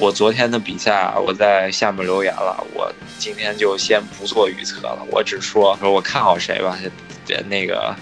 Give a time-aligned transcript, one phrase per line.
[0.00, 6.78] 我昨天的比赛我在下面留言了，我今天就先不做预测了，我只说说我看好谁吧，
[7.50, 7.94] 那个，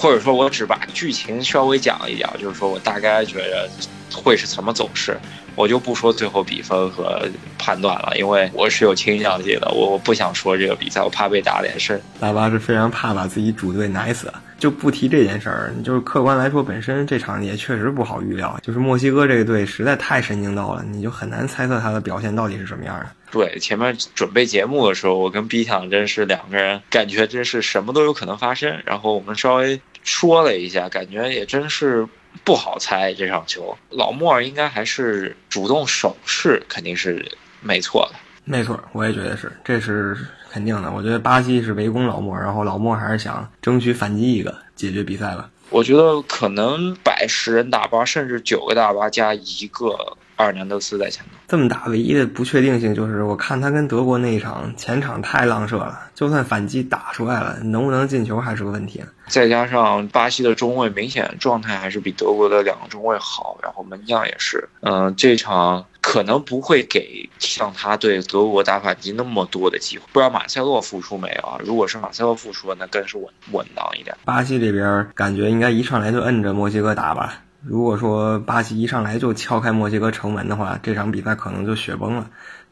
[0.00, 3.68] 或者说我只把剧情稍微讲一讲，就是说我大概觉得
[4.10, 5.14] 会是什么走势。
[5.56, 11.78] 我就不说最后比分和判断了，因为我是有倾向性的，我我不想说这个比赛，我怕被打脸。
[11.78, 15.74] 是大巴是非常怕把自己主队奶死，就不提这件事儿。
[15.84, 18.58] 就是客观来说，本身这场也确实不好预料。
[18.62, 23.06] 就是墨西哥这个队实在太神经刀了，你就很难猜测他的表现到底是什么样的。
[23.30, 28.80] 对，前面准备节目的时候，我跟 B 强真是两个人感觉真是什么都有可能发生。
[28.86, 32.06] 然后我们稍微说了一下，感觉也真是。
[32.44, 37.26] 不好猜这场球，老莫应该还是主动守势，肯定是
[37.60, 38.18] 没错的。
[38.44, 40.16] 没错，我也觉得是，这是
[40.48, 40.92] 肯定的。
[40.92, 45.50] 我觉得巴西是围攻老莫，然后老莫还是想争取反击一个，解决比赛吧。
[45.70, 51.30] 我觉得可能摆十人大巴，甚至九个大巴加一个阿尔南德斯在前头。
[51.48, 59.02] 这么打，唯一的不确定性就是，我看他跟德国那一场前场太浪射了，就算反击打出来了，能不能进球还是个问题。
[59.28, 65.84] 再加上巴西的中卫明显状态还是比德国的两个中卫好，然后门将也是，嗯，这场。
[66.10, 70.02] 可能不会给像他对德国打反击那么多的机会。
[70.12, 71.56] 不知道马塞洛复出没有啊？
[71.64, 74.16] 如果是马塞洛复出，那更是稳稳当一点。
[74.24, 77.40] 巴西这边感觉应该一上来就摁着墨西哥打吧。
[77.62, 82.28] 如果说巴西一上来就敲开墨西哥城门的话，这场比赛可能就雪崩了。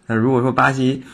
[0.09, 1.05] 那如果说巴西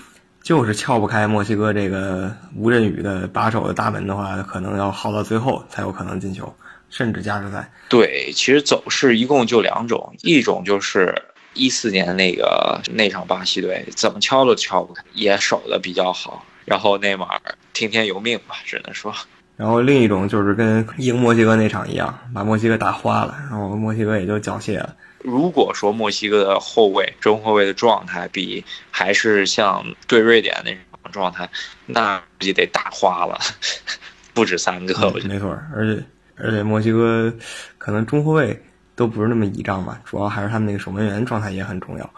[0.42, 6.50] 就是撬不开墨西哥这个吴镇宇的把守的大门的话，可能要耗到最后才有可能进球，
[6.88, 7.70] 甚至加时赛。
[7.90, 11.14] 对，其实走势一共就两种，一种就是。
[11.54, 16.44] 一四年那个那场巴西队怎么敲都敲不开，也守的比较好。
[16.64, 17.40] 然后内马尔
[17.72, 19.14] 听天由命吧，只能说。
[19.56, 24.96] 然后另一种就是跟赢墨西哥那场一样，把墨西哥打花了，然后墨西哥也就缴械了。
[25.20, 31.48] 如果说墨西哥的后卫中后卫的状态比还是像对瑞典那种状态，
[31.86, 33.38] 那估计得打花了，
[34.34, 34.92] 不止三个。
[35.24, 36.04] 没错，而且
[36.36, 37.32] 而且墨西哥
[37.78, 38.60] 可能中后卫。
[38.96, 42.10] 都不是那么倚仗吧，主要还是他们那个守门员状态也很重要。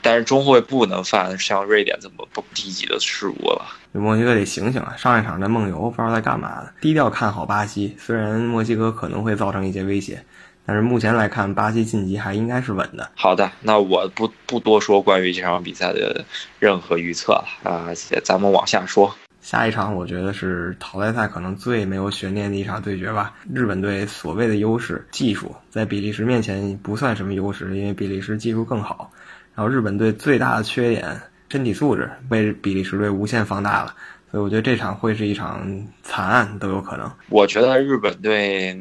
[0.00, 3.66] 但是中后卫不能犯像瑞典这么不低级的失误了。
[3.92, 4.94] 墨西哥得醒醒啊！
[4.96, 6.68] 上一场在梦游，不知道在干嘛呢。
[6.80, 10.24] 低调看好巴西，虽然墨西哥可能会造成一些威胁，
[10.64, 13.10] 但是目前来看，巴西晋级还应该是稳的。
[13.16, 16.24] 好的，那我不不多说关于这场比赛的
[16.60, 17.88] 任何预测了啊，
[18.22, 19.12] 咱们往下说。
[19.48, 23.32] 下一场我觉得是淘汰赛可能最没有悬念的一场对决吧。
[23.50, 29.10] 日本队所谓的优势技术，在比利时面前不算什么优势，因为比利时技术更好。
[29.54, 33.94] 然后日本队最大的缺点身体素质被比利时队无限放大了，
[34.30, 35.66] 所以我觉得这场会是一场
[36.02, 37.10] 惨案都有可能。
[37.30, 38.78] 我觉得日本队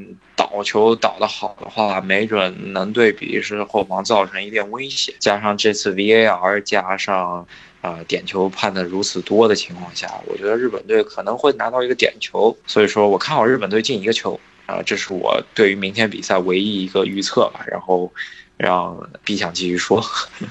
[0.52, 5.14] 倒球倒得好的话，没准能对比利时后防造成一点威胁。
[5.20, 7.46] 加上这次 VAR 加上。
[7.80, 17.64] 啊，点球判的如此多的情况下，我觉得日本队可能会拿到一个点球，所以说我看好日本队进一个球啊，这是我对于明天比赛唯一一个预测吧。
[17.68, 18.12] 然后
[18.58, 20.04] 让 B 想继续说，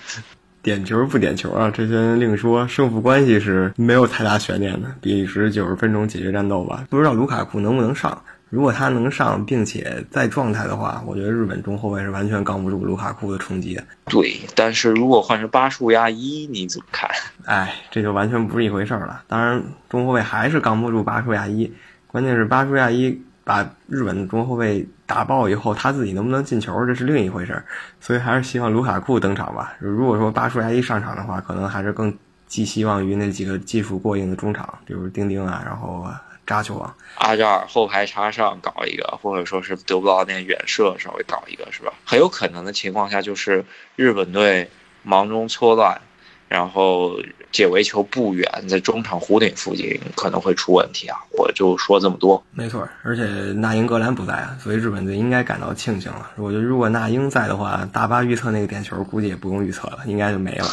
[0.63, 8.23] 点球不点球啊，这先另说，胜负关系是没有太大悬念的，比利时九十分钟解决战斗吧，不知道卢卡库能不能上。
[8.57, 13.85] 如果他能上，并且在状态的话，我觉得日本中后卫是完全扛不住卢卡库的冲击的。
[14.07, 17.07] 对，但是如果换成巴舒亚一，你怎么看？
[17.45, 19.25] 哎，这就完全不是一回事儿了。
[19.29, 21.71] 当然，中后卫还是扛不住巴舒亚一，
[22.07, 27.63] 关键是巴舒亚一把日本的中后卫打爆以后，他自己能不能进球，这是另一回事儿。
[28.01, 29.75] 所以还是希望卢卡库登场吧。
[29.79, 32.11] 如果说巴舒亚一上场的话，可能还是更
[32.47, 36.07] 寄希望于那几个技术过硬的中场，比如丁丁啊，然后。
[36.47, 41.93] 扎球王，阿扎尔后排插上搞一个，或者说是德布劳内远射稍微搞一个，是吧？
[42.05, 43.65] 很有可能的情况下，就是
[43.97, 44.71] 日本队
[45.03, 46.01] 忙中错乱，
[46.49, 47.19] 然后
[47.51, 51.19] 解围球不远，在中场弧顶附近可能会出问题啊！
[51.33, 52.43] 我就说这么多。
[52.53, 53.25] 没错，而且
[53.57, 56.31] 那英格兰不在啊，所以日本队应该感到庆幸了。
[56.37, 60.69] 我觉得如果那英在的话，大巴预测那个点球估计也不用预测了，应该就没了。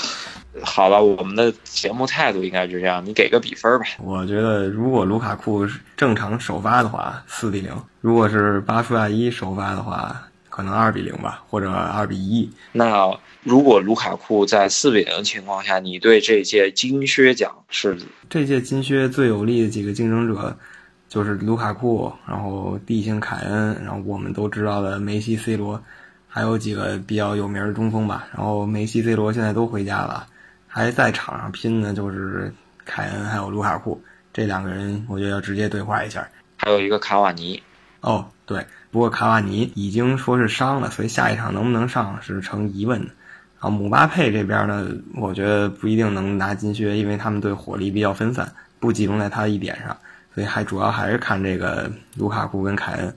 [0.76, 3.86] 好了，我们的节目态度应该是这样，你给个比分吧。
[4.00, 7.72] 我觉得如果卢卡库正常首发的话，四比零；
[8.02, 12.50] 如果是巴舒亚伊首发的话，可能二比零吧，或者二比一。
[12.72, 17.96] 那如果卢卡库在四比零情况下，你对这届金靴奖是？
[18.28, 20.58] 这届金靴最有力的几个竞争者
[21.08, 25.80] 就是卢卡库，然后地星凯恩，然后我们都知道的梅西、C 罗，
[26.28, 28.28] 还有几个比较有名的中锋吧。
[28.36, 30.26] 然后梅西、C 罗现在都回家了。
[30.76, 32.52] 还在场上拼的就是
[32.84, 34.02] 凯恩还有卢卡库
[34.34, 36.28] 这两个人，我觉得要直接对话一下。
[36.58, 37.62] 还有一个卡瓦尼，
[38.02, 43.12] 哦，对，不过卡瓦尼已经说是伤了，所以下一场能不能上是成疑问的。
[43.60, 49.96] 啊，姆巴佩这边呢，我觉得不一定能拿金靴，因为他们队火力比较分散，不集中在他一点上，
[50.34, 53.16] 所以还主要还是看这个卢卡库跟凯恩。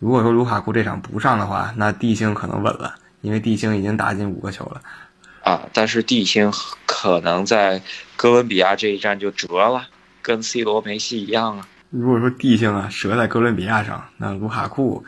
[0.00, 4.80] 如果说卢卡库这场不上的话，那地星可能稳了，因为地星已经打进五个球了。
[5.46, 6.52] 啊，但是地星
[6.86, 7.80] 可能在
[8.16, 9.86] 哥伦比亚这一战就折了，
[10.20, 11.68] 跟 C 罗、梅西一样啊。
[11.90, 15.04] 如果说地星啊折在哥伦比亚上，那卢卡库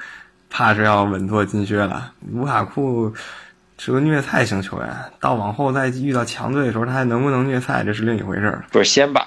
[0.49, 2.13] 怕是要稳坐金靴了。
[2.33, 3.13] 卢卡库
[3.79, 4.89] 是个虐菜型球员，
[5.19, 8.65] 到往后再遇到强队的时候，他还能不能虐菜，这是另一回事儿。
[8.71, 9.27] 不是先把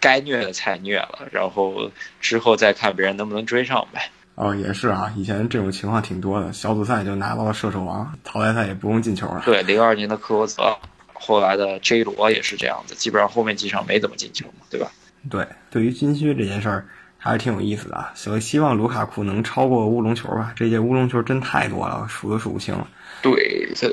[0.00, 1.88] 该虐的菜虐了，然后
[2.20, 4.10] 之后再看别人能不能追上呗。
[4.40, 9.42] 哦，也是啊，以前这种情况挺多的，小组赛就拿到了射手王，淘汰赛也不用进球了。
[9.44, 10.78] 对，零二年的科罗泽，
[11.12, 14.92] 后来的 J 罗也是这样子，基本上后面几场没怎么进球嘛，对吧？
[15.28, 16.86] 对，对于金靴这件事儿
[17.16, 20.52] 还是挺有意思的，所以希望卢卡库能超过乌龙球吧。
[20.54, 22.86] 这届乌龙球真太多了，数都数不清了。
[23.20, 23.90] 对，这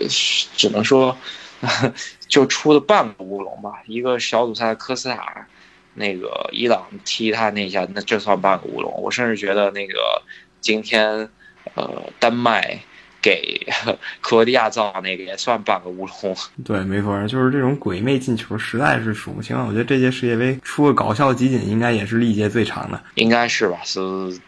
[0.56, 1.18] 只能说
[2.30, 3.82] 就出了半个乌龙吧。
[3.88, 5.48] 一个小组赛科斯塔。
[5.96, 8.94] 那个伊朗踢他那一下，那这算半个乌龙。
[9.02, 10.22] 我甚至觉得那个
[10.62, 11.28] 今天，
[11.74, 12.80] 呃，丹麦
[13.22, 13.60] 给
[14.22, 16.38] 克罗地亚造那个也算半个乌龙。
[16.64, 19.58] 对，没错，就是这种鬼魅进球实在是数不清。
[19.66, 23.02] 我觉得这届世界杯出个搞笑集锦，应该也是历届最长的。
[23.16, 23.80] 应该是吧？
[23.84, 24.00] 是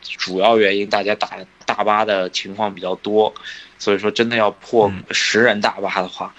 [0.03, 1.31] 主要原因，大家打
[1.65, 3.33] 大巴的情况比较多，
[3.79, 6.33] 所以说真的要破十人大巴的话。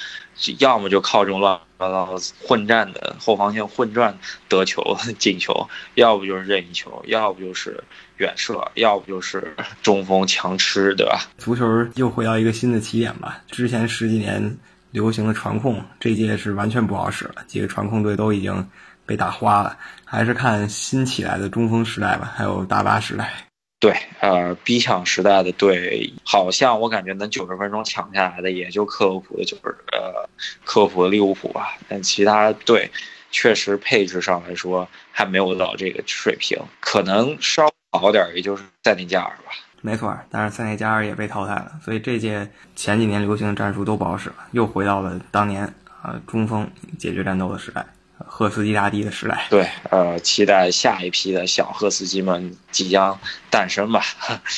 [0.60, 7.82] 要么就靠这种乱七八糟混战的后防线混战得球 进球，要不就是任意球，要不就是
[8.16, 11.20] 远射，要不就是中锋强吃，对吧？
[11.38, 11.64] 足球
[11.94, 13.40] 又回到一个新的起点吧。
[13.46, 14.58] 之前十几年
[14.90, 18.68] 流行的传控，这届是完全不好使了，几个传控队都已经
[19.06, 19.78] 被打花了。
[20.04, 23.47] 还是看新起来的中锋时代吧，还有大巴时代。
[23.80, 30.28] 对，呃，逼抢时代的队，好像我感觉能九十分钟抢下来的，也就克洛普的，就是呃，
[30.64, 31.76] 克洛普的利物浦吧。
[31.88, 32.90] 但其他队
[33.30, 39.52] 确实配置上来说还没有到这个水平，可能稍好点，也就是塞内加尔吧。
[39.80, 45.62] 没错，但是塞内加尔也被淘汰了，所以这届前几年流行的战术都不好使了，又回到了当年
[46.02, 47.86] 啊中锋解决战斗的时代。
[48.26, 53.18] 赫斯基大帝的时代，对，呃，期待下一批的小赫斯基们即将
[53.50, 54.02] 诞生吧。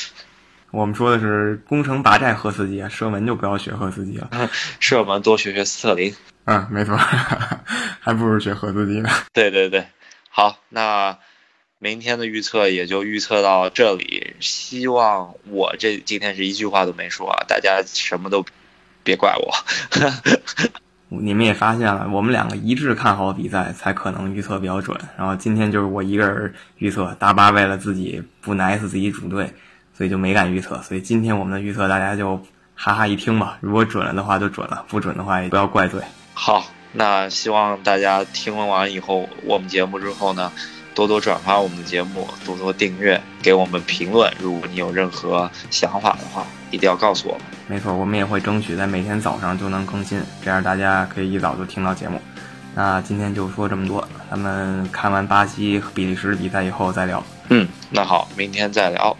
[0.71, 4.29] 我们说的是攻城拔寨赫斯基啊，射门就不要学赫斯基了，
[4.79, 6.15] 射门多学学斯特林。
[6.45, 6.95] 嗯，没错，
[7.99, 9.09] 还不如学赫斯基呢。
[9.33, 9.85] 对对对，
[10.29, 11.17] 好，那
[11.77, 14.35] 明天的预测也就预测到这里。
[14.39, 18.45] 希望我这今天是一句话都没说，大家什么都
[19.03, 19.53] 别怪我。
[21.19, 24.97] 你们也发现了，我们两个一致看好比赛，才可能预测比较准。
[25.17, 29.53] 然后今天就是我一个人预测，大巴为了自己不 nice 自己主队，
[29.93, 30.81] 所以就没敢预测。
[30.81, 32.37] 所以今天我们的预测大家就
[32.75, 33.57] 哈哈一听吧。
[33.59, 35.99] 如果准了的话就准了，不准的话也不要怪罪。
[36.33, 36.63] 好，
[36.93, 40.49] 那希望大家听完以后我们节目之后呢，
[40.93, 44.31] 多多转发我们的节目，多多订阅，给我们评论。
[44.39, 46.45] 如果你有任何想法的话。
[46.71, 47.41] 一定要告诉我们。
[47.67, 52.17] 没错，我们也会争取在每天早上就能更新，这样大家可以一早就听到节目。
[52.73, 57.21] 那今天就说这么多，咱们看完巴西和比利时比赛以后再聊。
[57.49, 59.17] 嗯，那好，明天再聊。